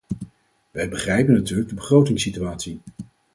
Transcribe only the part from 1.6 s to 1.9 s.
de